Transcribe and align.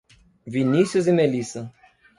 Vinicius 0.47 1.05
e 1.05 1.11
Melissa 1.11 1.71